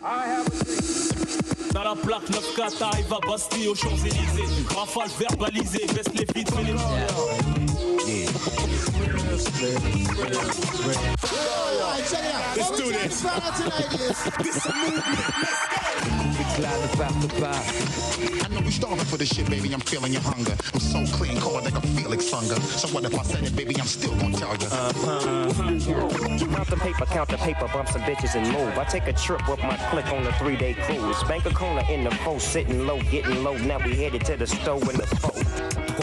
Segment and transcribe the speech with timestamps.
[0.00, 4.64] Dans la plaque 9K, t'arrives à Bastille aux Champs-Élysées.
[4.74, 6.72] Rafale verbalisé, baisse les vitres, fais les
[12.56, 13.22] Let's do this.
[14.42, 15.89] This is a movement.
[18.42, 19.72] I know we starving for this shit, baby.
[19.72, 20.54] I'm feeling your hunger.
[20.72, 22.60] I'm so clean, cold like a Felix hunger.
[22.60, 23.74] So what if I said it, baby?
[23.78, 24.66] I'm still gonna tell you.
[24.66, 25.52] Uh-huh.
[26.54, 28.78] Count the paper, count the paper, bump some bitches and move.
[28.78, 31.22] I take a trip with my click on a three day cruise.
[31.24, 33.56] Bank a corner in the foe, sitting low, getting low.
[33.56, 35.39] Now we headed to the store in the foe.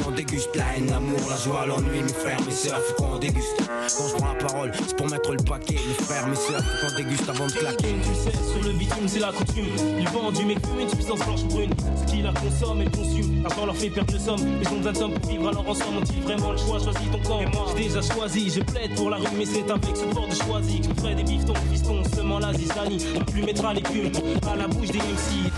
[0.03, 3.57] Qu'on déguste la haine, l'amour, la joie, l'ennui, mes frères, mes sœurs, faut qu'on déguste.
[3.59, 6.87] Quand je prends la parole, c'est pour mettre le paquet, mes frères, mes sœurs, faut
[6.87, 7.95] qu'on déguste avant de claquer.
[8.03, 9.65] Tu sais, sur le bitume, c'est la coutume.
[9.99, 11.71] Ils vendent du mec une substance blanche brune.
[11.95, 13.45] Ce qui la consomme et le consume.
[13.45, 14.59] Encore leur fait perdre le somme.
[14.61, 15.97] Ils ont besoin de sommes pour vivre alors ensemble.
[15.97, 16.79] Ont-ils vraiment le choix?
[16.79, 17.41] Choisis ton camp.
[17.41, 18.49] Et moi, j'ai déjà choisi.
[18.49, 21.15] Je plaide pour la rue, mais c'est avec ce port de choisi que je ferai
[21.15, 22.03] des biftons, fistons.
[22.15, 23.05] Seulement la zizanie.
[23.15, 24.11] On plus mettra l'écume
[24.51, 25.51] à la bouche des MC.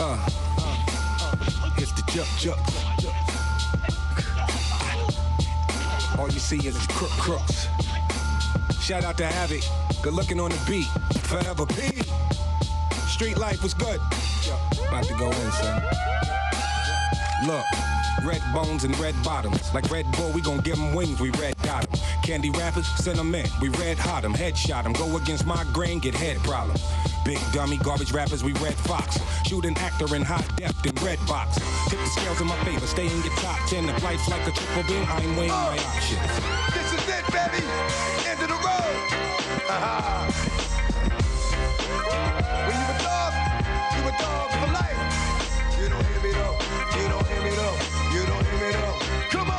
[0.00, 0.16] Uh,
[1.78, 3.23] it's the jup jup.
[6.18, 7.66] All you see is crook crooks.
[8.80, 9.62] Shout out to Havoc,
[10.02, 10.86] good looking on the beat.
[11.22, 12.02] Forever P.
[13.08, 14.00] Street life was good.
[14.88, 15.82] About to go in, son.
[17.46, 17.64] Look,
[18.22, 19.72] red bones and red bottoms.
[19.74, 22.00] Like Red Bull, we gon' give 'em wings, we red dot 'em.
[22.22, 23.46] Candy rappers, send 'em in.
[23.60, 24.92] We red hot 'em, headshot 'em.
[24.92, 26.82] Go against my grain, get head problems.
[27.24, 29.18] Big dummy, garbage rappers, we red fox.
[29.46, 31.58] Shoot an actor in high depth in red box.
[31.88, 33.88] Tip the scales in my favor, stay in your top 10.
[33.88, 36.20] If life's like a triple beam, I ain't weighing my options.
[36.74, 37.64] This is it, baby.
[38.28, 38.94] End of the road.
[39.68, 40.53] Ha-ha.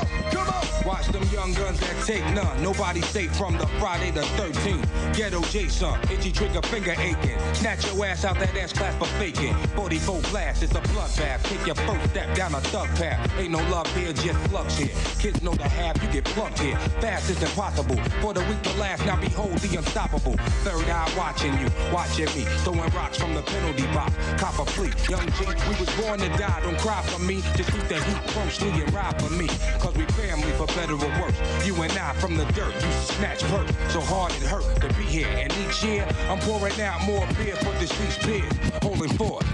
[0.06, 0.65] Come on, come on.
[0.86, 2.61] Watch them young guns that take none.
[2.61, 5.16] Nobody safe from the Friday the 13th.
[5.16, 7.39] Ghetto Jason, itchy trigger finger aching.
[7.55, 9.56] Snatch your ass out that ass class for faking.
[9.75, 11.41] 44 blast, it's a bloodbath.
[11.44, 13.31] Take your first step down a thug path.
[13.39, 14.94] Ain't no love here, just flux here.
[15.17, 16.78] Kids know the half, you get plucked here.
[17.01, 17.97] Fast is impossible.
[18.22, 20.38] For the weak to last, now behold the unstoppable.
[20.62, 22.45] Third eye watching you, watching me.
[22.62, 24.13] Throwing rocks from the penalty box.
[24.38, 26.59] Copper fleet, young G, we was born to die.
[26.62, 29.47] Don't cry for me, just keep the heat closely and ride for me.
[29.79, 31.66] Cause we family for better or worse.
[31.66, 33.68] You and I from the dirt, you snatch perk.
[33.90, 35.28] So hard it hurt to be here.
[35.28, 38.52] And each year, I'm pouring out more beer for deceased peers.
[38.84, 39.47] Holding forth.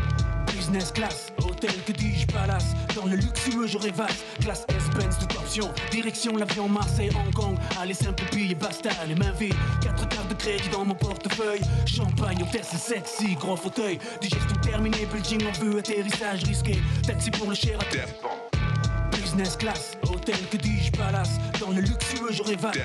[0.48, 5.70] Business class, hôtel que dis-je palace Dans le luxueux je rêvasse Classe S-Benz toute option
[5.90, 10.36] Direction l'avion Marseille Hong Kong Allez simple billets basta les mains vides Quatre cartes de
[10.36, 15.80] crédit dans mon portefeuille Champagne hôtel c'est sexy Gros fauteuil Digestion terminée Building en vue
[15.80, 17.80] Atterrissage risqué Taxi pour le cher
[19.31, 21.40] Business class, hôtel que dis-je palace.
[21.58, 22.75] Dans le luxueux je rêvasse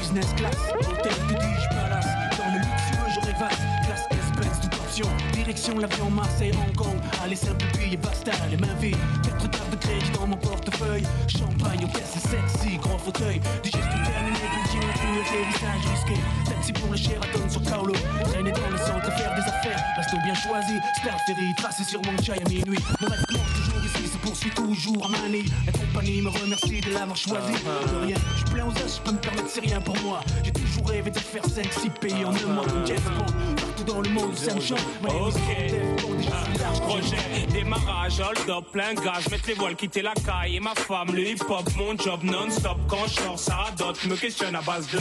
[0.00, 2.06] Business class, hôtel que dis-je palace.
[2.36, 5.06] Dans le luxueux je rêvasse Classe S-Benz toute option
[5.46, 6.98] Direction l'avion Marseille Hong Kong.
[7.22, 8.96] Allez simple billets basta les mains vides.
[9.22, 11.04] Quatre cartes de crédit dans mon portefeuille.
[11.28, 13.40] Champagne au caisse c'est sexy Grand fauteuil.
[13.62, 16.20] Digestion terminée Building en vue Atterrissage risqué
[16.50, 19.84] Taxi pour le Sheraton sur Kaolo Traîner dans le centre faire des affaires.
[19.96, 22.78] Resto bien choisi Star Ferry tracé sur mon chai à minuit.
[23.00, 26.92] Mon rêve commence toujours ici se poursuit toujours à Mani La compagnie me remercie de
[26.92, 27.52] l'avoir choisi.
[27.52, 30.22] De rien, je plein aux as, je peux me permettre c'est rien pour moi.
[30.42, 33.32] J'ai toujours rêvé de faire 5-6 pays en un mois comme Jeff Bond.
[33.54, 34.82] Partout dans le monde ça me chante
[36.86, 41.14] Projet, démarrage, hold up, plein gage, mettre les voiles, quitter la caille et ma femme,
[41.14, 42.78] le hip hop, mon job non-stop.
[42.88, 44.98] Quand je sors, ça radote, me questionne à base de.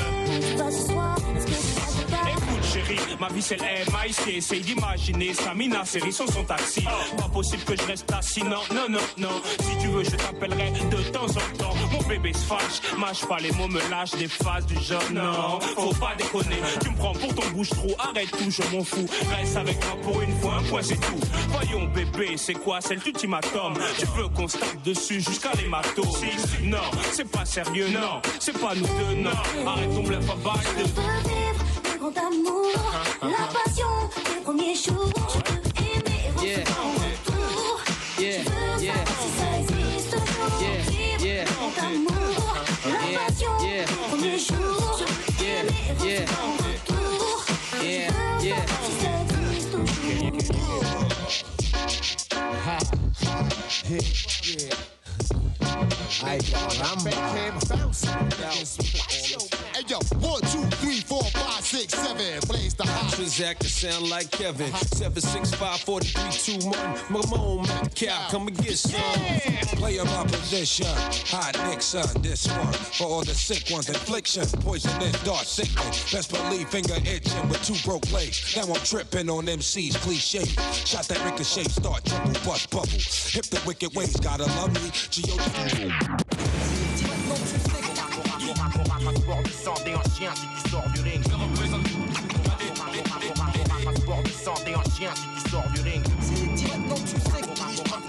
[3.19, 6.83] Ma vie c'est l'MIC, essaye d'imaginer Samina, série sur son taxi.
[7.17, 9.41] Pas possible que je reste assis, non, non, non, non.
[9.61, 11.73] Si tu veux, je t'appellerai de temps en temps.
[11.91, 15.01] Mon bébé se fâche, mâche pas les mots, me lâche des phases du genre.
[15.13, 16.57] Non, faut pas déconner.
[16.81, 19.07] Tu me prends pour ton bouche-trou, arrête tout, je m'en fous.
[19.37, 21.19] Reste avec moi pour une fois, un point c'est tout.
[21.49, 23.73] Voyons bébé, c'est quoi, c'est l'ultimatum.
[23.97, 26.05] Tu veux qu'on se dessus jusqu'à l'hématome.
[26.63, 26.77] Non,
[27.11, 29.31] c'est pas sérieux, non, c'est pas nous deux, non.
[29.65, 31.44] Arrête ton bluff à balle de.
[32.05, 32.67] Grand amour,
[33.23, 35.09] la passion des premiers jours.
[35.33, 36.45] Je veux aimer et.
[36.45, 36.63] Yeah,
[38.19, 38.93] Je veux yeah.
[38.93, 40.61] savoir si ça existe toujours.
[40.61, 41.43] Yeah, Vivre yeah.
[41.45, 42.37] le grand amour,
[42.85, 43.85] la Yeah, passion yeah.
[43.85, 44.99] des premiers jours.
[44.99, 46.25] Je veux Yeah, aimer
[47.81, 47.85] et.
[47.85, 48.55] Yeah, Je veux yeah.
[48.67, 49.75] savoir si ça existe.
[56.23, 57.75] Hey yo, one, two,
[58.29, 59.44] three,
[63.35, 63.59] four, five, six, seven.
[63.59, 63.59] Blaze the hottest.
[63.59, 64.73] Zach can sound like Kevin.
[64.73, 66.95] 765 4321.
[67.09, 69.01] Mamone, Cal, come and get some.
[69.77, 70.87] Play my position.
[71.27, 72.73] Hot Nixon, this one.
[72.73, 74.45] For all the sick ones, infliction.
[74.61, 76.11] Poisonous, dark sickness.
[76.11, 78.55] Best believe finger itching with two broke legs.
[78.55, 80.45] Now I'm tripping on MC's cliche.
[80.85, 82.87] Shot that ricochet, start triple bust bubble.
[83.31, 84.91] Hip the wicked ways, gotta love me.
[85.11, 85.91] G.O.D.
[89.05, 90.54] Rapport du sang des anciens si
[94.45, 96.03] Rapport du sang des anciens si tu sors du ring.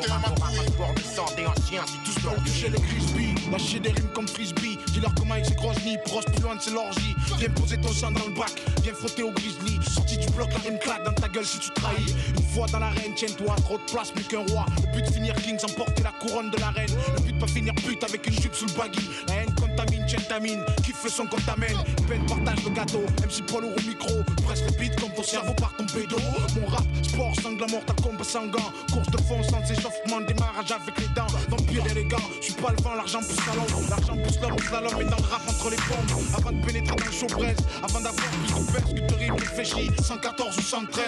[0.08, 4.08] Rapport du sang des anciens si tu sors du Toucher les crispy, lâcher des rimes
[4.14, 4.78] comme frisbee.
[4.92, 7.14] Dis-leur comment avec ses grosses nids, proche plus loin de c'est l'orgie.
[7.38, 8.52] Viens poser ton sang dans le bac,
[8.82, 9.78] viens frotter au grizzly.
[9.94, 12.14] Sorti du bloc, la une claque dans ta gueule si tu trahis.
[12.36, 14.66] Une fois dans l'arène, tiens-toi, trop de place, plus qu'un roi.
[14.76, 16.90] Le but de finir king sans porter la couronne de la reine.
[17.14, 19.08] Le but de pas finir pute avec une jupe sous le baggy.
[19.28, 21.76] La haine contamine, tamine, kiffe le son qu'on t'amène.
[22.08, 24.22] Peine partage le gâteau, MC poids lourd au micro.
[24.44, 26.16] Presse le beat comme ton cerveau par ton pédo.
[26.60, 28.58] Mon rap, sport, sanglant, mort, ta combat sanguin.
[28.92, 31.26] Course de fond sans échauffement, démarrage avec les dents.
[31.48, 33.90] Vampire élégant, je suis pas le vent, l'argent pousse la langue.
[33.90, 36.20] L'argent pousse l'homme, langue, et dans le rap entre les bombes.
[36.36, 37.26] Avant de pénétrer dans le show
[37.82, 39.90] avant d'avoir plus de perse que de rimes réfléchis.
[40.02, 41.04] 114 ou 113.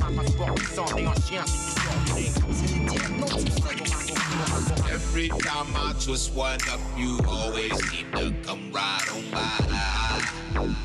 [0.00, 3.93] Rapport du sang des anciens si tu sors du ring.
[4.92, 10.22] Every time I twist one up, you always seem to come right on by.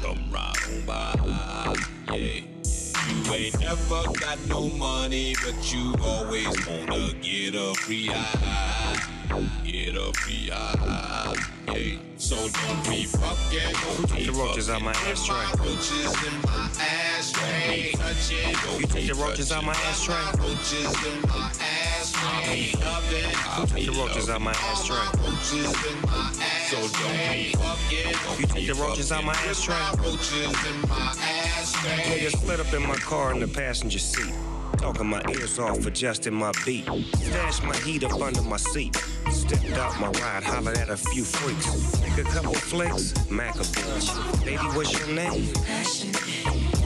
[0.02, 1.76] Come right on by.
[2.16, 2.42] Yeah.
[3.10, 8.98] You ain't never got no money, but you always wanna get a free eye.
[9.66, 11.36] Get a free eye.
[11.68, 11.98] Yeah.
[12.18, 13.74] So don't be fucking.
[14.08, 15.46] Took the roaches out my ashtray?
[15.60, 17.92] Roaches in my ashtray.
[17.94, 18.80] Touch it.
[18.80, 20.16] You took the roaches out my ashtray?
[20.40, 21.99] Roaches in my ashtray.
[22.20, 24.98] Took the roaches out my ashtray?
[26.68, 28.40] So don't.
[28.40, 29.76] You take the roaches out my my ashtray.
[32.10, 34.34] Nigga split up in my car in the passenger seat.
[34.78, 36.86] Talking my ears off, adjusting my beat.
[37.16, 38.96] Stashed my heat up under my seat.
[39.30, 42.00] Stepped out my ride, hollered at a few freaks.
[42.00, 44.46] Take a couple flicks, Mac a bitch.
[44.46, 45.54] Baby, what's your name?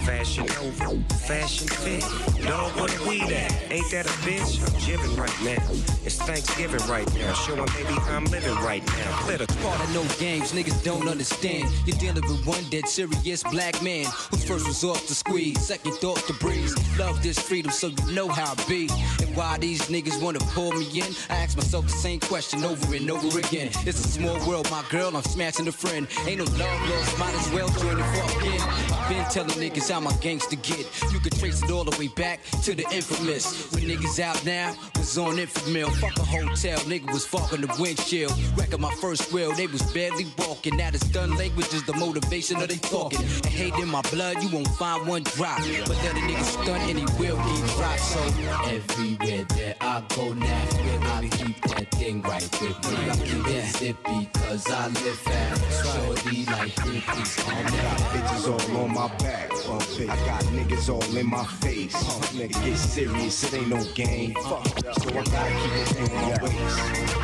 [0.06, 2.02] Fashion over, fashion fit.
[2.46, 3.72] Dog, where the weed at?
[3.72, 4.60] Ain't that a bitch?
[4.60, 5.64] I'm jibbing right now.
[6.04, 7.34] It's Thanksgiving right now.
[7.34, 9.28] Showing baby I'm living right now.
[9.28, 11.72] The Part of no games, niggas don't understand.
[11.86, 16.18] You're dealing with one dead serious black man whose first off the squeeze, second thought
[16.28, 16.76] to breeze.
[17.00, 18.90] Love this freedom, so you know how it be.
[19.22, 21.16] And why these niggas wanna pull me in?
[21.30, 23.70] I ask myself the same question over and over again.
[23.86, 26.10] It's a small world, my girl, I'm smashing a friend.
[26.28, 28.60] Ain't no love lost, might as well join the fuck in.
[28.60, 30.86] I've been telling niggas how my gangster get.
[31.14, 33.72] You can trace it all the way back to the infamous.
[33.72, 35.90] When niggas out now, was on infamil.
[36.02, 38.34] Fuck a hotel, nigga was fogging the windshield.
[38.58, 40.78] Wrecking my first wheel, they was barely walking.
[40.78, 43.20] Now it's done language is the motivation of they talking.
[43.20, 45.60] And hate in my blood, you won't find one drop.
[45.86, 48.00] But let a nigga stunt and he will get dropped.
[48.00, 48.20] So
[48.66, 50.68] everywhere that I go now,
[51.16, 53.10] I keep that thing right with me.
[53.10, 55.96] I keep it zippy cause I live fast.
[55.96, 59.52] Shorty like hippies I got bitches all on my back.
[59.54, 61.96] I got niggas all in my face.
[62.34, 64.34] Nigga, get serious, it ain't no game.
[64.34, 67.23] Fuck, so I gotta keep it in my waist.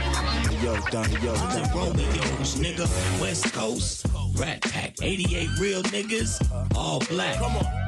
[0.61, 1.94] Yo, Donnie, yo, The Donnie.
[1.94, 6.41] Romeos, nigga, West Coast, Rat Pack, 88 real niggas,
[6.75, 7.39] all black,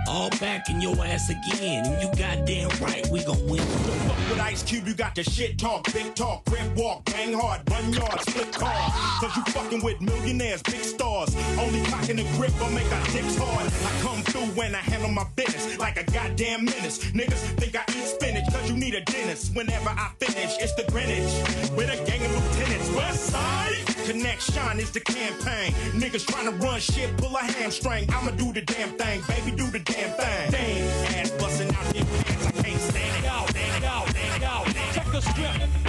[0.08, 3.62] all back in your ass again, and you goddamn right, we gon' win.
[3.62, 7.62] Fuck with Ice Cube, you got the shit talk, big talk, grip walk, bang hard,
[7.70, 8.92] run yard, split car.
[9.20, 11.36] Cause you fucking with millionaires, big stars.
[11.60, 13.66] Only cocking the grip will make our dicks hard.
[13.68, 17.00] I come through when I handle my business like a goddamn menace.
[17.12, 19.56] Niggas think I eat spinach cause you need a dentist.
[19.56, 22.90] Whenever I finish, it's the Greenwich with a gang of lieutenants.
[22.92, 25.74] West side connection is the campaign.
[25.94, 28.10] Niggas trying to run shit, pull a hamstring.
[28.12, 30.52] I'ma do the damn thing, baby, do the damn thing.
[30.52, 33.32] Damn, ass busting out their pants, I can't stand it.
[34.94, 35.81] Check the script.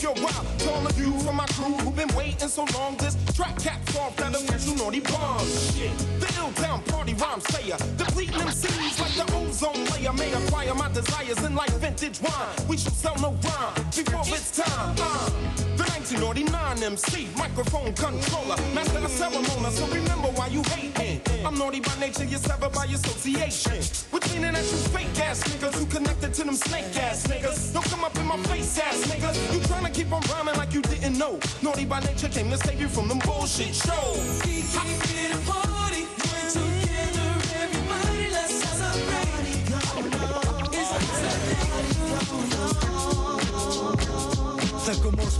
[0.00, 3.16] Yo, wow, to all of you from my crew who've been waiting so long, this
[3.34, 5.76] track caps off that official naughty bombs.
[5.76, 5.90] Shit,
[6.20, 10.12] the ill town party rhyme slayer, depleting them seeds like the ozone layer.
[10.12, 12.68] May acquire my desires in like vintage wine.
[12.68, 14.94] We shall sell no rhyme before it's time.
[15.00, 15.67] Uh,
[16.10, 19.70] the 1989 MC, microphone controller, master of ceremony.
[19.70, 21.20] So remember why you hating.
[21.44, 23.82] I'm naughty by nature, you're severed by association.
[24.12, 27.72] We're cleaning at you fake ass niggas who connected to them snake ass niggas.
[27.72, 29.52] Don't come up in my face ass niggas.
[29.52, 31.38] You tryna keep on rhyming like you didn't know.
[31.62, 34.42] Naughty by nature came to save you from them bullshit shows.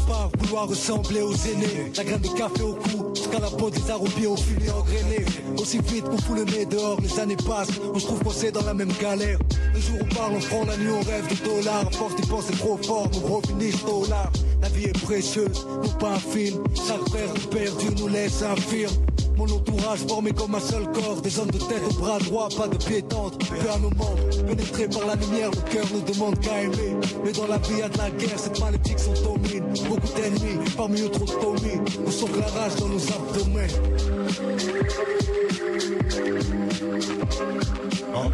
[0.08, 1.92] Par vouloir ressembler aux aînés.
[1.96, 5.24] La graine de café au cou, jusqu'à la peau des arobiers au fumier engrainé.
[5.58, 7.70] Aussi vite qu'on fout le nez dehors, les années passent.
[7.94, 9.38] On se trouve coincé dans la même galère.
[9.74, 12.26] Le jour on parle, on prend la nuit, on rêve de dollars À force d'y
[12.26, 16.58] penser trop fort, nos gros finissent dollars La vie est précieuse, non pas un film
[16.74, 18.92] Chaque frère perdu nous laisse infirme
[19.38, 21.22] mon entourage formé comme un seul corps.
[21.22, 24.18] Des hommes de tête au bras droit, pas de pied tendre Peu à nos membres,
[24.46, 26.96] pénétrés par la lumière Le cœur ne demande qu'à aimer.
[27.24, 31.00] Mais dans la vie y a de la guerre, cette malédiction domine Beaucoup d'ennemis, parmi
[31.02, 33.68] eux trop de Tommy On sent la rage dans nos abdomens.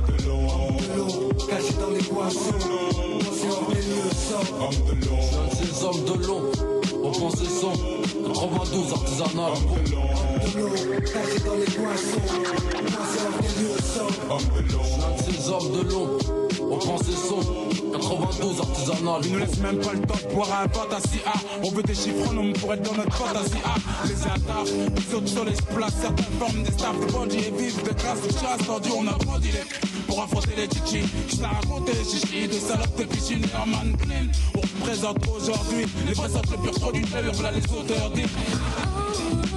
[0.07, 2.41] De l'eau, caché dans les boissons
[3.33, 5.21] C'est en plein lieu sang de l'eau,
[5.53, 6.51] ces hommes de l'eau,
[7.03, 7.73] au bon saison,
[8.35, 9.53] 92 artisanal.
[9.55, 11.67] de l'eau, caché dans les
[13.81, 14.09] sang
[15.19, 16.19] Ces hommes de l'eau,
[16.61, 17.41] au bon saison,
[17.93, 19.21] 92 artisanal.
[19.25, 21.35] Ils nous laissent même pas le temps de boire un fantasy A.
[21.63, 23.77] On veut des chiffres en pour être dans notre fantasy A.
[24.09, 27.85] Les attaques, les autres sur les places, certains forment des staffs de bandits et vivent
[27.85, 28.91] de classe de chasse tendue.
[28.97, 31.07] On a grandi les pour affronter les chichis.
[31.29, 34.27] Je t'ai raconté les des salopes, des piscines, en man clean.
[34.55, 39.54] On représente aujourd'hui les vrais sortes purs produits de l'heure, là les auteurs disent.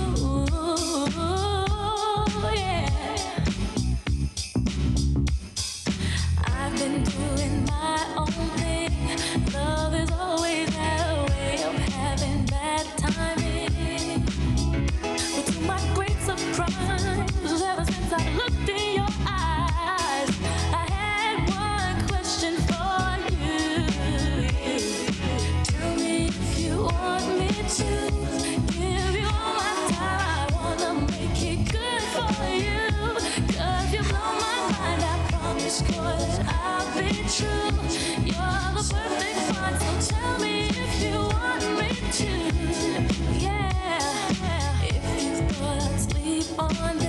[35.68, 37.76] I promise, boy, that I'll be true.
[38.24, 42.32] You're the perfect one, so tell me if you want me to.
[43.38, 44.00] Yeah,
[44.82, 47.07] if you thought I'd sleep on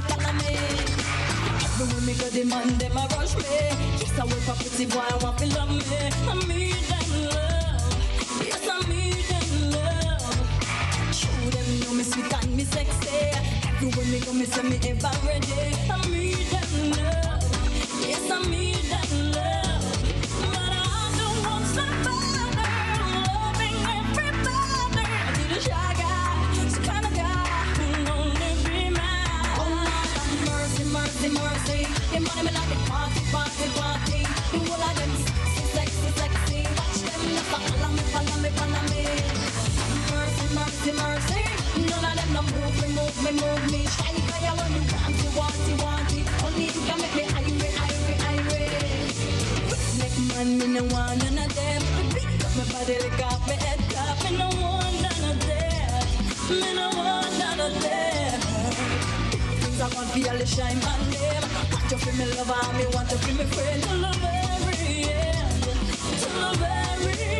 [0.00, 0.54] me, follow me.
[1.64, 3.42] Everywhere me go, the man them a rush me.
[3.98, 5.82] Yes, I wait for pretty boy, I want to love me.
[6.28, 7.82] I need them love.
[8.44, 11.14] Yes, I need them love.
[11.14, 13.08] Show them know me sweet and me sexy.
[13.68, 15.97] Everywhere me go, me say me ever ready.
[40.18, 40.54] Mercy.
[40.54, 41.42] Mercy, mercy.
[41.88, 43.80] None of them no move me, move me, move me.
[43.86, 46.26] Shine fire when you want it, want it, want it.
[46.44, 49.16] Only you can make me irate, irate, irate.
[49.98, 51.82] Make man, me no want none of them.
[52.14, 54.16] Pick up my body, lick off my head top.
[54.24, 56.06] Me no want none of them.
[56.96, 57.72] Want none of.
[59.60, 61.47] Things I want for all the shine on them.
[61.88, 63.82] Want you for me lover, me want you for me friend.
[63.82, 67.37] Till the very end, till the very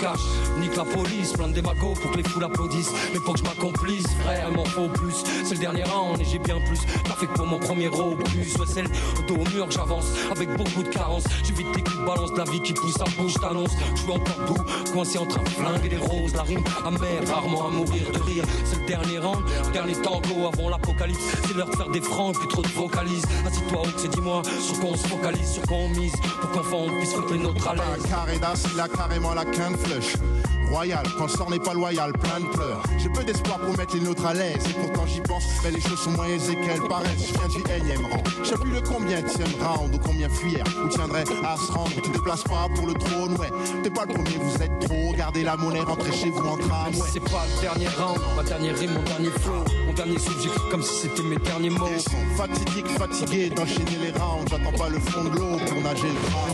[0.00, 0.20] cache.
[0.58, 2.92] Nique la police, plein de démagos pour que les foules applaudissent.
[3.12, 5.14] Mais pour que je m'accomplisse, frère, il faut plus.
[5.44, 6.80] C'est le dernier round et j'ai bien plus.
[7.04, 8.56] T'as fait que pour mon premier gros plus.
[8.56, 8.88] Ouais, c'est le
[9.26, 11.24] dos au mur j'avance avec beaucoup de carences.
[11.44, 13.72] J'évite les coups de balance la vie qui pousse à bouche, t'annonce.
[13.94, 16.34] Je suis encore debout, coincé en train de flinguer les roses.
[16.34, 18.44] La rime amère, rarement à mourir de rire.
[18.64, 19.42] C'est le dernier round,
[19.72, 21.24] dernier tango avant l'apocalypse.
[21.46, 23.24] C'est l'heure de faire des francs, plus trop de vocalises.
[23.46, 26.14] Assis-toi c'est dis-moi sur quoi on se focalise, sur quoi on mise.
[26.40, 27.74] Pour qu'enfin on puisse les nôtres à
[28.88, 30.16] carrément la quinte flush.
[30.70, 32.82] Royal, quand sort n'est pas loyal, plein de pleurs.
[32.98, 34.58] J'ai peu d'espoir pour mettre les nôtres à l'aise.
[34.68, 37.28] Et pourtant j'y pense, mais les choses sont moins aisées qu'elles paraissent.
[37.28, 38.22] Je viens du énième rang.
[38.42, 40.64] Je sais plus le combien tienne round ou combien fuir.
[40.84, 41.90] Ou tiendrait à se rendre.
[42.02, 43.50] Tu déplaces pas pour le trône, ouais.
[43.82, 45.12] T'es pas le premier, vous êtes trop.
[45.16, 47.08] Gardez la monnaie, rentrez chez vous en tram, ouais.
[47.12, 49.64] C'est pas le dernier round, ma dernière rime, mon dernier flow.
[49.96, 51.86] Dernier j'écris comme si c'était mes derniers mots.
[52.36, 54.44] Fatidiques, fatigués d'enchaîner les rounds.
[54.50, 56.48] J'attends pas le fond de l'eau pour nager le grand.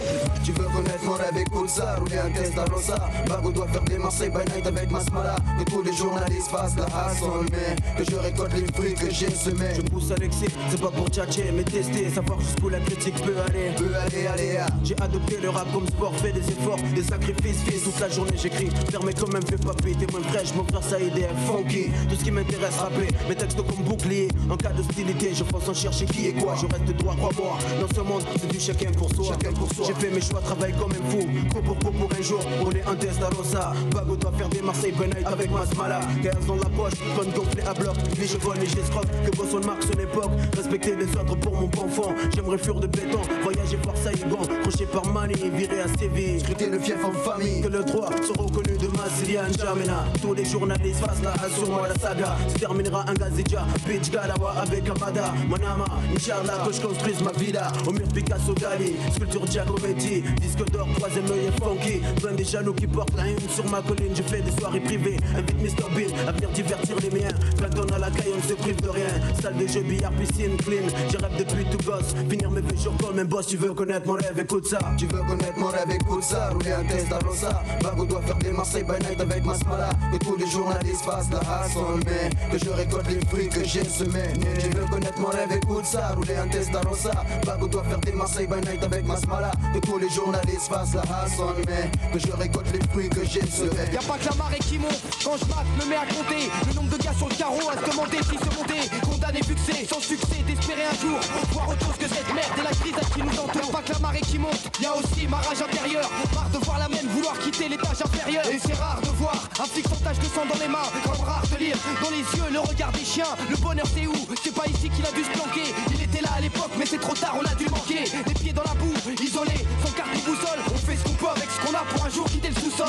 [0.45, 2.99] Tu veux connaître mon rêve, écoute ça, rouler un test à Rosa.
[3.29, 5.37] Bago doit faire des Marseille by night avec Masmala.
[5.59, 9.31] Que tous les journalistes fassent la hassle, mais que je récolte les fruits que j'ai
[9.31, 9.75] semés.
[9.75, 13.37] Je pousse à l'excès, c'est pas pour tchatcher, mais tester, savoir jusqu'où la critique peut
[13.47, 13.71] aller.
[13.77, 14.67] Peut aller, aller, ah.
[14.85, 17.85] J'ai adopté le rap comme sport, fait des efforts, des sacrifices, fils.
[17.85, 21.27] Toute la journée j'écris, fermé comme un vieux papier, témoin fraîche, mon frère ça aidé
[21.47, 21.91] funky.
[22.09, 24.29] Tout ce qui m'intéresse, rapper, mes textes comme bouclier.
[24.51, 26.57] En cas d'hostilité, je fonce en chercher qui est quoi.
[26.61, 27.59] Je reste droit, crois-moi.
[27.81, 29.27] Dans ce monde, c'est du chacun pour soi.
[29.29, 29.87] Chacun pour soi.
[29.87, 31.29] J'ai fait mes choix, travaille comme un fou.
[31.51, 33.73] Pro pour pro pour un jour, rouler un test à Rosa.
[33.95, 36.01] Bago doit faire des Marseille night avec Masmala.
[36.23, 37.95] 15 dans la poche, tonne gonflée à bloc.
[38.19, 39.07] Ni je vole, ni j'escroque.
[39.25, 40.33] Que Boston marque son époque.
[40.57, 42.13] Respecter les autres pour mon bon fond.
[42.35, 44.43] J'aimerais fuir de béton, voyager voir Saïgon.
[44.63, 46.41] Crochet par Mani, viré à Séville.
[46.41, 47.63] Scruter le fief en famille.
[47.63, 50.05] Que le droit soit reconnu de Massilian Jamena.
[50.21, 52.37] Tous les journalistes fassent la sur moi la saga.
[52.49, 55.35] Se terminera un Gazidja, bitch Galawa avec Amada.
[55.47, 55.85] Manama,
[56.17, 57.71] Inch'Allah que je construise ma villa.
[57.87, 60.23] Au mur Picasso Dali, sculpture Giacometti.
[60.41, 62.01] Disque d'or, troisième œil et funky.
[62.21, 64.15] Plein des jaloux qui portent la une sur ma colline.
[64.17, 65.19] Je fais des soirées privées.
[65.37, 65.95] Invite Mr.
[65.95, 67.35] Bill à venir divertir les miens.
[67.59, 69.11] Platon à la caille, on ne se prive de rien.
[69.43, 70.89] Salle de jeu, billard, piscine, clean.
[71.11, 72.15] J'ai rêve depuis tout gosse.
[72.31, 73.47] Finir mes vieux jours comme un boss.
[73.47, 74.79] Tu veux connaître mon rêve, écoute ça.
[74.97, 77.83] Tu veux connaître mon rêve, écoute Rouler un test à.
[77.83, 79.89] Bago doit faire des Marseille by night avec Masmala.
[80.13, 83.85] Que tous les journalistes fassent la hassle, mais que je récolte les fruits que j'ai
[83.85, 84.33] semés.
[84.59, 86.09] Tu veux connaître mon rêve, écoute ça.
[86.15, 87.13] Rouler un test à Rosa.
[87.47, 89.51] Bago doit faire des Marseille by night avec Masmala.
[89.73, 93.47] Que tous les journalistes fassent la hassle, mais que je récolte les fruits que j'ai
[93.47, 93.91] semés.
[93.93, 96.75] Y'a pas que la marée qui monte quand je mate, me mets à compter le
[96.75, 100.01] nombre de gars sur le carreau à se demander si se monter, condamné, fixé, sans
[100.01, 101.19] succès, d'espérer un jour
[101.53, 103.63] voir autre chose que cette merde et la crise qui nous entoure.
[103.67, 106.79] Y'a pas que la marée qui monte, y'a aussi ma rage intérieure, marre de voir
[106.79, 108.45] la même, vouloir quitter l'étage inférieur.
[108.47, 111.45] Et c'est rare de voir un flic sans de sang dans les mains, comme rare
[111.53, 113.33] de lire dans les yeux le regard des chiens.
[113.49, 114.15] Le bonheur c'est où?
[114.43, 115.75] C'est pas ici qu'il a dû se planquer.
[115.95, 118.05] Il était là à l'époque, mais c'est trop tard, on a dû manquer.
[118.27, 119.60] Les pieds dans la boue, isolé,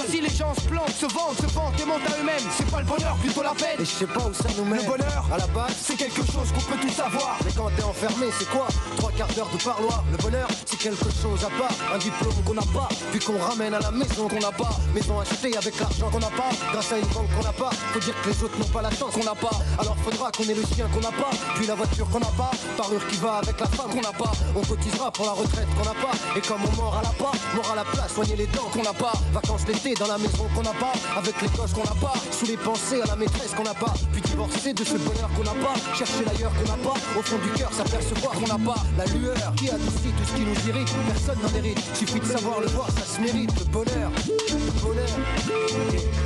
[0.10, 2.80] Si les gens se plantent, se vendent, se vantent et mentent à eux-mêmes, c'est pas
[2.80, 3.80] le bonheur, plutôt la peine.
[3.80, 4.82] Et je sais pas où ça nous mène.
[4.82, 7.38] Le bonheur, À la base, c'est quelque chose qu'on peut tous savoir.
[7.46, 10.04] mais quand t'es enfermé, c'est quoi Trois quarts d'heure de parloir.
[10.12, 11.76] Le bonheur, c'est quelque chose à part.
[11.94, 14.72] Un diplôme qu'on n'a pas, puis qu'on ramène à la maison qu'on n'a pas.
[14.94, 17.70] Maison achetée avec l'argent qu'on n'a pas, grâce à une banque qu'on n'a pas.
[17.94, 19.56] Faut dire que les autres n'ont pas la chance qu'on n'a pas.
[19.80, 22.52] Alors faudra qu'on ait le chien qu'on n'a pas, puis la voiture qu'on n'a pas,
[22.76, 24.32] parure qui va avec la femme qu'on n'a pas.
[24.56, 26.16] On cotisera pour la retraite qu'on n'a pas.
[26.36, 28.84] Et comme on mord à la pas, mort à la place, soigner les dents qu'on
[28.84, 29.14] n'a pas.
[29.34, 32.58] Vacances dans la maison qu'on n'a pas, avec les gosses qu'on n'a pas, sous les
[32.58, 35.74] pensées à la maîtresse qu'on n'a pas, puis divorcer de ce bonheur qu'on n'a pas,
[35.96, 39.36] chercher l'ailleurs qu'on n'a pas, au fond du cœur s'apercevoir qu'on n'a pas la lueur
[39.56, 42.88] qui adoucit tout ce qui nous irrite, personne n'en hérite, suffit de savoir le voir,
[42.92, 45.10] ça se mérite, le bonheur, le bonheur.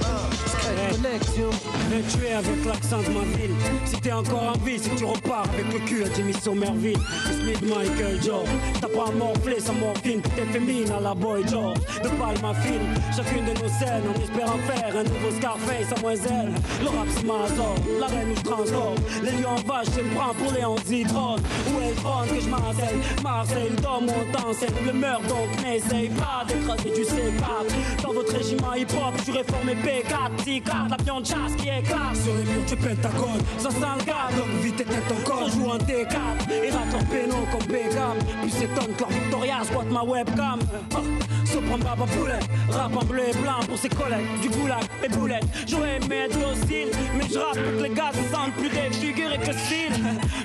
[0.04, 1.50] Ah, Secret connection.
[1.90, 3.56] Mais tu es avec l'accent de ma ville.
[3.86, 6.98] Si t'es encore en vie, si tu repars avec le cul à Jimmy Somerville.
[7.26, 8.46] Smith Michael Joe.
[8.82, 10.22] T'as pas morflé sans morphine.
[10.36, 11.80] T'es féminin à la boy George.
[12.04, 12.82] De palme à fil.
[13.16, 16.52] Chacune de en espérant faire un nouveau Scarface à moins elle.
[16.82, 18.00] Le rap c'est ma zone.
[18.00, 18.96] La reine où je transforme.
[19.24, 21.36] Les lions en vache, je me prends pour les Zitron.
[21.36, 23.02] Où est le trône que je m'enseigne?
[23.24, 24.70] Marseille, le dôme, on t'enseigne.
[24.86, 28.04] Le meurtre donc n'essaye pas d'écraser du C4.
[28.04, 30.44] Dans votre régiment hip-hop, je réformé P4.
[30.44, 32.16] 6 4 l'avion de chasse qui éclate.
[32.24, 34.30] Sur les murs du Pentagone, ça sent le gars.
[34.36, 35.44] Donc vite éteins ton corps.
[35.46, 38.18] On joue en D4 et rate leur péno comme Begam.
[38.42, 40.60] Puis s'étonne que leur Victoria squatte ma webcam.
[40.94, 41.00] Oh,
[41.46, 42.40] Sopran Baba Poulet,
[42.70, 43.24] rap en bleu
[43.68, 44.28] pour ses collègues.
[44.42, 45.46] Du goulag et boulettes.
[45.68, 49.52] J'aurais aimé être docile, mais je rappe que les gars se sentent plus défigurés que
[49.54, 49.94] style.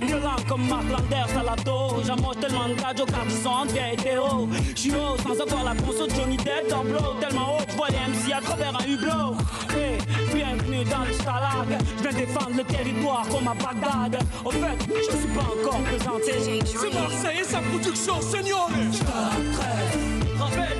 [0.02, 2.02] Violent comme Mark Landers à la dos.
[2.04, 4.48] J'amoche tellement de gars, Joker qui sont vieilles hétéro.
[4.74, 7.14] J'suis haut sans avoir la conso de Johnny Depp dans Blow.
[7.20, 9.36] Tellement haut, j'vois les MC à travers un hublot.
[9.74, 9.98] Hey,
[10.34, 11.78] bienvenue dans le stalag.
[11.98, 14.22] J'viens défendre le territoire comme à Bagdad.
[14.44, 16.32] Au fait, je suis pas encore présenté.
[16.64, 18.68] C'est Marseille et sa production, seigneur
[20.38, 20.79] Rappelle-toi,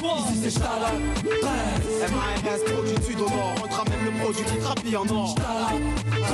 [0.00, 0.18] doit.
[0.30, 1.00] Ici c'est Stalag
[1.40, 5.08] 13 MARS produit du sud au nord, on te ramène le produit qui trapille en
[5.08, 5.30] or.
[5.30, 6.28] Stalag 13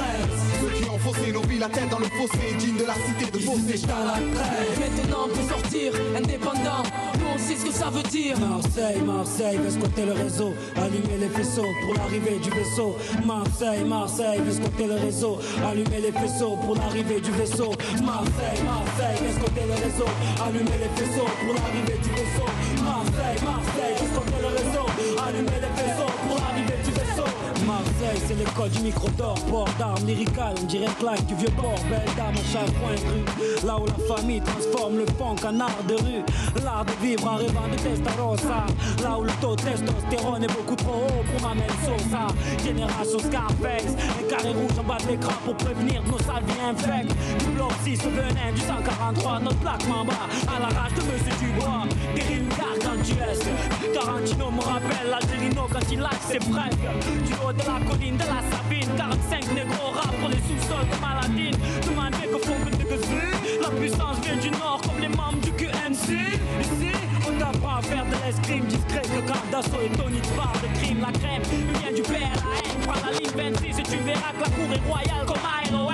[0.61, 3.31] Ceux qui ont faussé nos vies, la tête dans le fossé, digne de la cité
[3.31, 3.77] de Fossé.
[3.77, 6.83] Stalag 13 Maintenant on peut sortir indépendant
[7.47, 11.95] Sait ce que ça veut dire Marseille, Marseille, squatter le réseau, allumer les faisceaux pour
[11.95, 12.97] l'arrivée du vaisseau.
[13.25, 17.73] Marseille, Marseille, squatter le réseau, allumer les faisceaux pour l'arrivée du vaisseau.
[18.05, 20.11] Marseille, Marseille, squatter le réseau,
[20.45, 22.49] allumer les faisceaux pour l'arrivée du vaisseau.
[22.85, 24.87] Marseille, Marseille, squatter le réseau,
[25.27, 26.00] allumer les faisceaux
[28.31, 32.15] C'est l'école du micro d'or, port d'armes lyrical, on dirait Clyde du vieux port, belle
[32.17, 33.67] dame à chaque coin de rue.
[33.67, 36.23] Là où la famille transforme le punk en art de rue,
[36.63, 38.67] l'art de vivre en rêvant de testarossa.
[39.03, 42.29] Là où le taux de testostérone est beaucoup trop haut pour ma même Sosa.
[42.65, 47.13] Génération Scarface, un carré rouge en bas de l'écran pour prévenir nos sales vies infectes.
[47.41, 50.15] Du bloc 6, le venin du 143, notre plaque Mamba,
[50.47, 51.83] à la rage de Monsieur Dubois.
[52.15, 52.49] Des rimes
[53.95, 56.77] Tarantino me rappelle l'Algérino quand il lâche ses breaks.
[57.25, 61.01] Du haut de la colline de la Sabine, 45 négros rap pour les sous-sols de
[61.01, 61.57] Maladine.
[61.87, 66.13] Demandez que font que de La puissance vient du nord comme les membres du QNC.
[66.61, 66.93] Ici,
[67.27, 70.79] on t'apprend à faire de l'escrime discret que quand d'assaut et Tony te parle de
[70.79, 71.01] crime.
[71.01, 71.43] La crème
[71.81, 72.81] vient du père, la haine.
[72.87, 75.90] Prends la ligne 26 et tu verras que la cour est royale comme Iron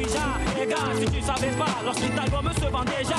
[0.00, 3.16] Les gars, si tu savais pas, lorsqu'il album se vend déjà.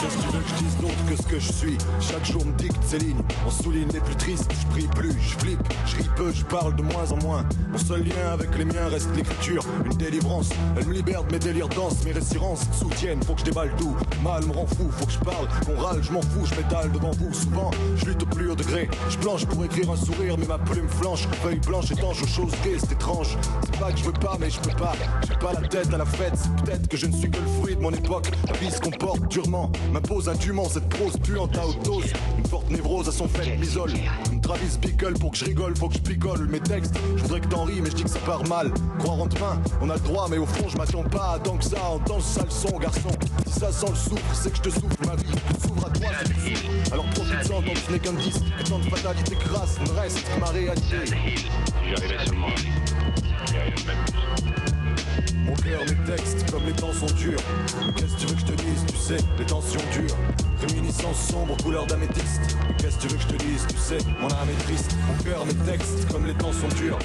[0.00, 1.78] Qu'est-ce que tu veux que je dise d'autre que ce que je suis.
[2.00, 5.38] Chaque jour me dicte ces lignes On souligne les plus tristes, je prie plus, je
[5.38, 7.44] flippe, je ris peu, je parle de moins en moins.
[7.72, 9.64] Mon seul lien avec les miens reste l'écriture.
[9.84, 12.04] Une délivrance, elle me libère de mes délires denses.
[12.04, 13.96] Mes résirances soutiennent, faut que je déballe tout.
[14.22, 16.92] Mal me rend fou, faut que je parle, qu'on râle, je m'en fous, je m'étale
[16.92, 17.34] devant vous.
[17.34, 18.88] Souvent, je lutte au plus haut degré.
[19.10, 21.26] Je planche pour écrire un sourire, mais ma plume flanche.
[21.42, 23.36] Feuille blanche étanche aux choses gays, c'est étrange.
[23.64, 24.92] C'est pas que je veux pas, mais je peux pas.
[25.26, 27.76] J'ai pas la tête à la c'est peut-être que je ne suis que le fruit
[27.76, 28.28] de mon époque.
[28.46, 32.04] La vie se comporte durement, m'impose indûment cette prose puante à haute dose.
[32.38, 33.92] Une forte névrose à son fait m'isole.
[34.32, 37.40] Une Travis Bickle pour que je rigole, faut que je picole Mes textes, je voudrais
[37.40, 38.72] que t'en ris mais je dis que ça part mal.
[38.98, 41.64] Croire en demain, on a le droit mais au fond je m'attends pas tant que
[41.64, 41.78] ça.
[41.90, 43.10] Entends ce sale son garçon,
[43.46, 46.08] si ça sent le souffle c'est que je te souffle ma vie S'ouvre à toi
[46.44, 46.92] c'est.
[46.92, 48.42] Alors profite-en tant que ce n'est qu'un disque.
[48.58, 50.96] Que tant de fatalité crasse me reste ma réalité.
[53.86, 54.41] Même plus.
[55.52, 57.38] Mon cœur, mes textes, comme les temps sont durs.
[57.94, 60.16] Qu'est-ce que tu veux que je te dise, tu sais, les tensions durent.
[60.68, 62.56] Réminiscence sombre, couleur d'améthyste.
[62.78, 64.96] Qu'est-ce que tu veux que je te dise, tu sais, mon âme est triste.
[65.08, 66.98] Mon cœur, mes textes, comme les temps sont durs.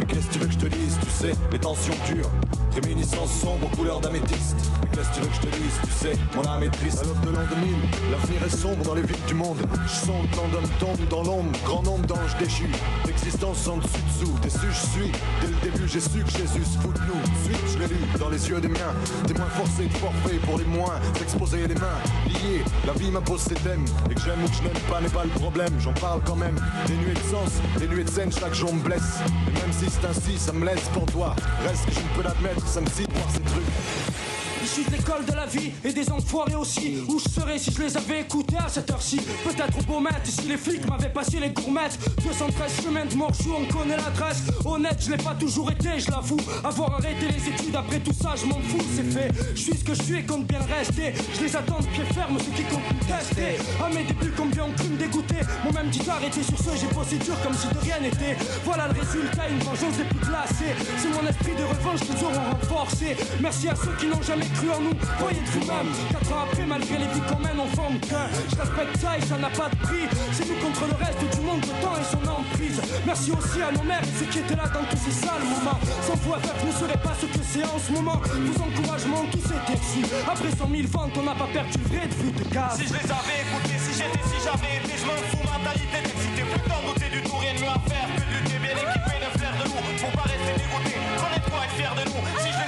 [0.00, 2.30] Mais qu'est-ce que tu veux que je te dise, tu sais, les tensions durent.
[2.74, 4.56] Réminiscence sombre, couleur d'améthyste.
[4.92, 7.02] Qu'est-ce que tu veux que je te dise, tu sais, mon âme est triste.
[7.02, 7.74] À l'aube de l'an 2000,
[8.10, 9.58] l'avenir est sombre dans les villes du monde.
[9.86, 12.70] Je sens le temps d'hommes tombent dans l'ombre, grand nombre d'anges déchus.
[13.06, 15.12] L'existence en dessous dessous, déçu je suis.
[15.40, 17.22] Dès le début, j'ai su que Jésus se fout de nous.
[17.44, 18.94] Suite, je l'ai lu dans les yeux des miens.
[19.26, 20.98] Témoins forcés de forfait pour les moins.
[21.18, 22.64] S'exposer les mains liées.
[22.86, 23.84] La vie m'impose ses thèmes.
[24.10, 25.72] Et que j'aime ou que je n'aime pas n'est pas le problème.
[25.78, 26.56] J'en parle quand même.
[26.86, 29.20] Des nuées de sens, des nuées de scène, chaque jour me blesse.
[29.48, 31.34] Et même si c'est ainsi, ça me laisse pour toi.
[31.66, 34.33] Reste que je ne peux l'admettre, ça me cite ces trucs.
[34.64, 36.96] Issu de l'école de la vie et des enfoirés aussi.
[37.06, 39.18] Où je serais si je les avais écoutés à cette heure-ci?
[39.44, 41.98] Peut-être au beau maître si les flics m'avaient passé les gourmettes.
[42.22, 44.42] 73 chemins de Morchou, on connaît l'adresse.
[44.64, 46.40] Honnête, je l'ai pas toujours été, je l'avoue.
[46.64, 49.28] Avoir arrêté les études après tout ça, je m'en fous, c'est fait.
[49.54, 51.12] Je suis ce que je suis et compte bien rester.
[51.34, 53.60] Je les attends de pied ferme, ceux qui comptent tester.
[53.84, 55.40] À mes débuts, combien ont pu me dégoûter.
[55.66, 58.38] Mon même dit arrêté sur ce, j'ai bossé dur comme si de rien n'était.
[58.64, 60.72] Voilà le résultat, une vengeance des plus glacées.
[60.96, 63.14] C'est mon esprit de revanche qu'ils auront renforcé.
[63.42, 64.94] Merci à ceux qui n'ont jamais cru en nous.
[65.18, 65.90] Voyez de vous-même.
[66.10, 68.26] Quatre ans après, malgré les vies qu'on mène, on forme qu'un.
[68.50, 70.06] Je respecte ça et ça n'a pas de prix.
[70.32, 72.80] C'est nous contre le reste du monde, le temps et son emprise.
[73.04, 75.78] Merci aussi à nos mères et ceux qui étaient là dans tous ces sales moments.
[76.06, 78.20] Sans vous faire, je ne serais pas ce que c'est en ce moment.
[78.22, 80.06] Vos encouragements, tous étaient reçus.
[80.24, 82.78] Après 100 000 ventes, on n'a pas perdu le vrai de vue de case.
[82.78, 86.42] Si je les avais écoutés, si j'étais, si j'avais été, je m'en fous, mentalité d'excité.
[86.44, 89.52] Putain, douter du tout, rien de mieux à faire que lutter bien équipé de flair
[89.58, 89.82] de loup.
[90.00, 92.63] Pour pas rester dégoûté, quoi être fier de nous.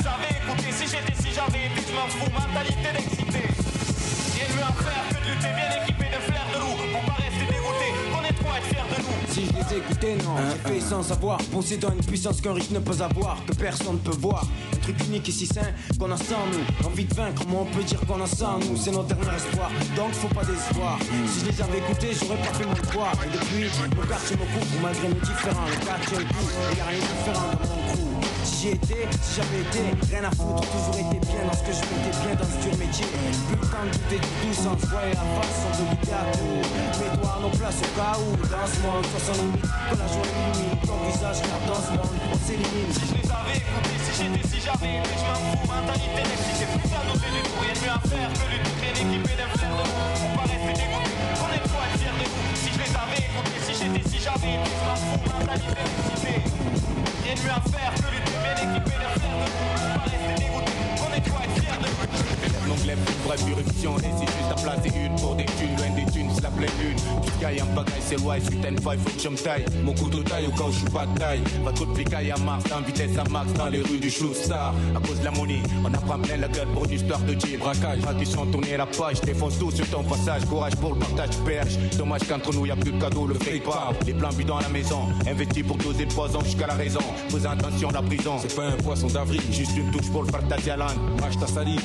[1.37, 3.43] J'avais je m'en fous, mentalité d'excité.
[4.33, 6.77] Rien mieux à faire que de lutter bien équipé de flair de loup.
[6.93, 9.17] Pour pas rester dégoûté, connaître quoi être fier de nous.
[9.29, 11.37] Si je les écoutais, non, j'ai fait sans savoir.
[11.53, 14.47] Possédant une puissance qu'un riche ne peut avoir, que personne ne peut voir.
[14.73, 15.69] Un truc unique et si sain
[16.01, 16.89] qu'on a sans nous.
[16.89, 18.77] Envie de vaincre, comment on peut dire qu'on a sans nous?
[18.77, 20.99] C'est notre dernier espoir, donc faut pas d'espoir.
[21.29, 23.13] Si je les avais écoutés, j'aurais pas fait mon devoir.
[23.25, 25.67] Et depuis, mon quartier me couvre malgré nos différents.
[25.69, 28.16] Le quartier le coup, et y a rien de différent dans mon crew.
[28.47, 31.73] Si j'y étais, si j'avais été, rien à foutre, toujours été bien dans ce que
[31.75, 33.07] je mettais bien dans ce dur métier.
[33.11, 36.23] Plus le temps de douter du tout sans se voir la face, sans de à
[36.31, 36.63] tout.
[37.03, 40.31] Mes doigts nos places au cas où, dans ce monde, sans limite, que la joie
[40.31, 42.91] illumine ton visage, car dans ce monde, on s'élimine.
[42.95, 46.65] Si je les avais écoutés, si j'étais, si j'avais j'avais je m'en fous, mentalité d'excité
[46.71, 49.75] Plus à doser du tout, rien mieux à faire que tout Rien équipé d'un frère
[49.75, 52.93] de nous, on va rester dégoûté On est trop fiers de vous, si je les
[52.95, 56.35] avais écoutés Si j'étais, si j'avais été, je m'en fous, mentalité d'excité
[57.23, 60.03] Rien mieux à faire que du tout, bien équipé d'un frère de nous On va
[60.03, 60.76] rester dégoûté,
[62.77, 66.29] L'anglais pour éruption Et c'est juste à placer une pour des thunes Loin des thunes,
[66.35, 69.37] c'est la pleine lune Jusqu'à un bagaille, c'est à une faille Faut que je me
[69.37, 71.41] taille, mon couteau taille au cas où je suis pas de taille.
[71.65, 74.75] Va trop de à Mars, en vitesse à max Dans les rues du show star
[74.95, 77.59] À cause de la money, on apprend plein la gueule pour une histoire de deal
[77.59, 79.21] Braquage, tradition, tourner la page.
[79.23, 82.77] Défonce tout sur ton passage, courage pour le partage perche Dommage qu'entre nous y a
[82.77, 83.93] plus de cadeaux, le fake pas.
[84.07, 87.01] Les plans bidons à la maison, investi pour doser le poison jusqu'à la raison.
[87.29, 90.77] Faisant attention la prison C'est pas un poisson d'avril, juste une touche pour le à
[90.77, 90.99] l'âne.
[91.21, 91.83] Mâche ta salive,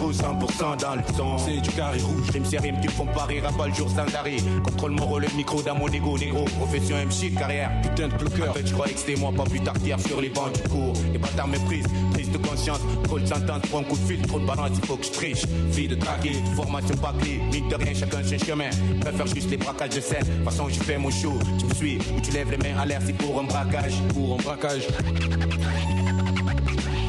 [0.00, 3.24] roule 100% dans le son C'est du carré rouge Rime c'est rime me font pas
[3.24, 4.36] rire à pas le jour sans arrêt.
[4.64, 8.50] Contrôle mon rôle, le micro dans mon ego négro Profession MC, carrière Putain de bloqueur
[8.50, 9.74] En fait je croyais que c'était moi pas plus tard
[10.06, 10.92] sur les bancs du cours.
[11.12, 12.80] Les bâtards méprisent, prise de conscience.
[13.04, 15.12] Trop de sentence pour un coup de fil, trop de balance il faut que je
[15.12, 15.46] triche.
[15.70, 17.40] Vie de traquer, formation pas clé.
[17.52, 18.70] Mine de rien chacun son chemin.
[19.00, 20.24] Préfère juste les braquages de scène.
[20.44, 21.38] Façon je fais mon show.
[21.58, 23.94] Tu me suis ou tu lèves les mains à l'air c'est pour un braquage.
[24.14, 24.86] Pour un braquage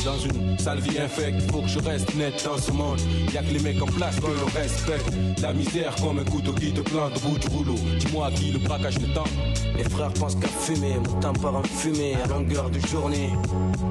[0.10, 3.00] dans une sale vie infecte, faut que je reste net dans ce monde.
[3.32, 5.08] Y'a que les mecs en place que l'on respecte.
[5.42, 7.76] La misère comme un couteau qui te plante au bout du rouleau.
[8.00, 9.30] Dis-moi à qui le braquage le temps.
[9.78, 13.30] Les frères pensent qu'à fumer, mon temps part en fumée à longueur de journée.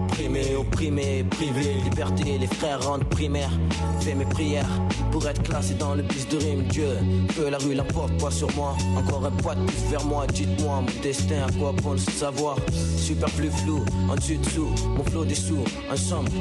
[0.09, 3.53] Primé, opprimé, privé, liberté, les frères rentrent primaires.
[4.01, 4.69] Fais mes prières
[5.13, 6.65] pour être classé dans le bis de rime.
[6.65, 6.99] Dieu,
[7.37, 8.77] que la rue la porte pas sur moi.
[8.97, 12.57] Encore un poids de plus vers moi, dites-moi mon destin, à quoi bon le savoir?
[12.97, 15.65] Super plus flou, en dessus dessous, mon flot des sous.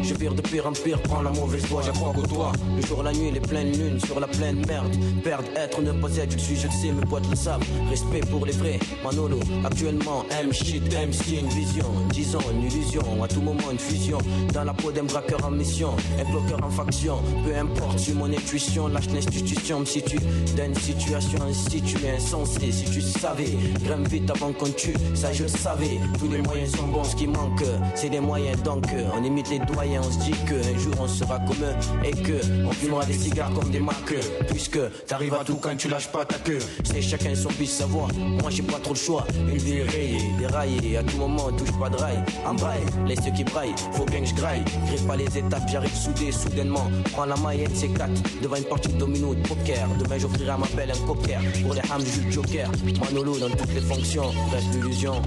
[0.01, 2.53] Je vire de pire en pire, prends la mauvaise voie, j'apprends qu'au toi.
[2.75, 4.95] Le jour, la nuit, les pleines lunes, sur la pleine merde.
[5.23, 7.62] Perdre, être, ne pas être, je suis, je le sais, mes boîtes le savent.
[7.89, 13.27] Respect pour les vrais, Manolo, actuellement, M shit, MC, une vision, disons, une illusion, à
[13.27, 14.19] tout moment, une fusion.
[14.53, 17.17] Dans la peau d'un braqueur en mission, un bloqueur en faction.
[17.45, 20.19] Peu importe, si mon intuition lâche l'institution, me situe
[20.56, 22.71] dans une situation instituée, insensée.
[22.71, 25.99] Si tu savais, grimpe vite avant qu'on tue, ça je le savais.
[26.19, 27.63] Tous les moyens sont bons, ce qui manque,
[27.95, 31.40] c'est des moyens, donc on imite les doyens, on se dit qu'un jour on sera
[31.40, 34.24] comme eux et que on fumera des cigares comme des marqueurs.
[34.50, 36.60] Puisque t'arrives à tout quand tu lâches pas ta queue.
[36.84, 38.08] C'est chacun son bis sa voix.
[38.16, 39.26] Moi j'ai pas trop le choix.
[39.50, 42.24] Une vie rayée, déraillée, à tout moment touche pas de rail.
[42.46, 44.64] En braille, laisse ceux qui braillent, faut bien que je graille.
[44.88, 46.90] Grippe pas les étapes, j'arrive soudé, soudainement.
[47.14, 49.88] Prends la maillette, c'est 4 devant une partie de domino de poker.
[50.00, 52.70] Demain j'offrirai à ma belle un cocker pour les hams du Joker.
[53.06, 55.22] Manolo dans toutes les fonctions, reste l'illusion.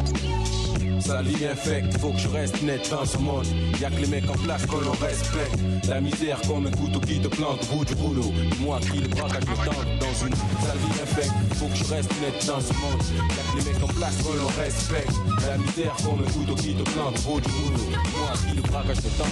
[1.01, 3.47] Sa vie infecte, faut que je reste net dans ce monde.
[3.81, 5.59] Y'a que les mecs en place que l'on respecte.
[5.89, 8.33] La misère comme un couteau qui te plante au bout du rouleau.
[8.61, 12.47] Moi qui le braquage me tente dans une sale infecte, faut que je reste net
[12.47, 13.03] dans ce monde.
[13.31, 15.13] Y'a que les mecs en place que l'on respecte.
[15.47, 17.91] La misère comme un couteau qui te plante au bout du rouleau.
[18.19, 19.31] Moi qui le braquage me tente.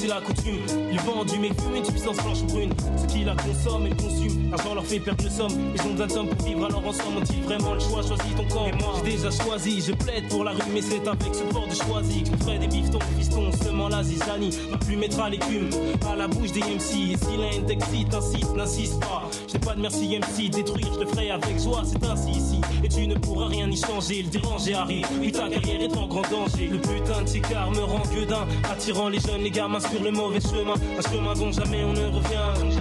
[0.00, 0.60] C'est la coutume.
[0.90, 2.70] Ils vendent du méfume, une substance blanche brune.
[2.96, 5.52] Ceux qui la consomment et le consument, l'argent leur fait perdre le somme.
[5.74, 8.02] Ils ont besoin de somme pour vivre, alors ensemble ont-ils vraiment le choix?
[8.02, 8.66] Choisis ton camp.
[8.66, 11.66] Et moi, j'ai déjà choisi, je plaide pour la rue, mais c'est avec ce port
[11.66, 14.56] de choisi que je ferai des biftons, fistons, seulement la zizanie.
[14.70, 15.68] Ma plume mettra l'écume
[16.10, 17.12] à la bouche des MC.
[17.12, 19.29] Et si l'un t'excite, insiste, n'insiste pas.
[19.50, 22.60] Je n'ai pas de merci MC, détruire, je le ferai avec joie, c'est ainsi ici.
[22.84, 25.06] Et tu ne pourras rien y changer, le déranger arrive.
[25.20, 26.68] Puis ta carrière est en grand danger.
[26.68, 30.40] Le putain de ticard me rend gueudin, attirant les jeunes, les gamins sur le mauvais
[30.40, 30.74] chemin.
[30.74, 32.79] Un chemin dont jamais on ne revient,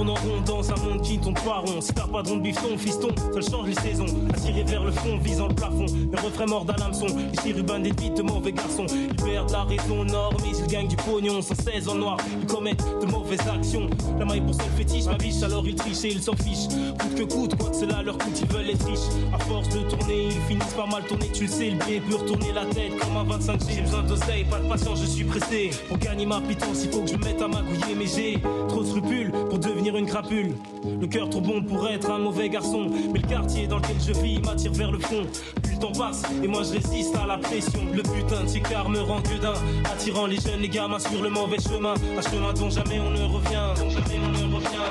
[0.00, 1.80] tourne en rond dans un monde qui ne tourne pas rond.
[1.80, 4.06] Si t'as pas de bifton, fiston, seul change les saisons.
[4.32, 5.86] Attiré vers le fond, visant le plafond.
[6.10, 7.06] Mes refrains à l'hameçon.
[7.34, 8.86] Ici, Ruben des vies de mauvais garçons.
[8.88, 11.42] Ils perdent la raison, nord, ils gagnent du pognon.
[11.42, 13.90] Sans 16 en noir, ils commettent de mauvaises actions.
[14.18, 16.68] La maille pour seul fétiche, ma biche, alors ils trichent et ils s'en fichent.
[16.98, 19.10] Coûte que coûte, quoi que cela leur coûte, ils veulent être riches.
[19.34, 21.28] À force de tourner, ils finissent par mal tourner.
[21.32, 24.44] Tu le sais, le billet peut retourner la tête comme un 25 J'ai besoin d'oseille,
[24.44, 25.70] pas de patience, je suis pressé.
[25.88, 28.82] Pour gagner ma pitance, il faut que je me mette à magouiller, mais j'ai trop
[28.82, 30.54] de scrupules pour devenir une crapule.
[31.00, 32.90] Le cœur trop bon pour être un mauvais garçon.
[33.12, 35.26] Mais le quartier dans lequel je vis m'attire vers le fond.
[35.62, 37.80] Plus le temps passe et moi je résiste à la pression.
[37.92, 39.54] Le putain de ticard me rend gueudin.
[39.84, 41.94] Attirant les jeunes, les gamins sur le mauvais chemin.
[41.94, 43.74] Un chemin dont jamais on ne revient.
[43.90, 44.90] Jamais on ne revient.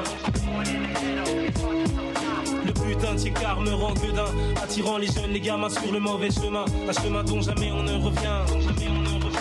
[2.65, 4.25] Le putain de ticard me rend gueudin.
[4.61, 6.65] Attirant les jeunes, les gamins sur le mauvais chemin.
[6.87, 8.43] Un chemin dont jamais on ne revient.
[8.47, 9.39] Dont jamais on ne revient.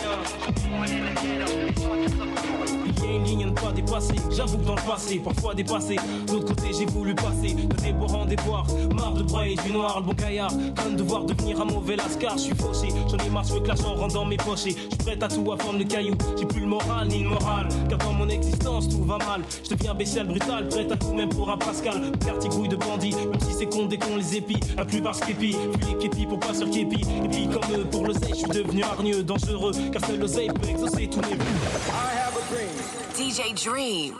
[3.17, 4.15] Une ligne à ne pas dépasser.
[4.31, 5.97] J'avoue que dans le passé, parfois dépassé.
[6.27, 8.67] De l'autre côté, j'ai voulu passer de déboire en déboire.
[8.95, 10.53] Marre de brailler du noir, le bon gaillard.
[10.77, 12.37] Crainte de voir devenir un mauvais lascar.
[12.37, 14.65] Je suis fauché, j'en ai marre, je veux que l'argent rentre dans mes poches.
[14.67, 16.15] Je suis prêt à tout à fendre le caillou.
[16.39, 17.69] J'ai plus le moral ni le moral.
[17.89, 19.43] Car mon existence, tout va mal.
[19.65, 22.13] Je deviens bestial, brutal, prêt à tout même pour un Pascal.
[22.25, 24.61] Quartier couille de bandit, même si c'est con dès qu'on les épie.
[24.77, 27.01] La plupart sképis, puis les képis pour pas sur képi.
[27.25, 29.73] Et puis comme eux, pour l'oseille, je suis devenu hargneux, dangereux.
[29.93, 32.28] Car seul l'oseille peut exaucer tous mes buts.
[33.29, 34.17] DJ Dream.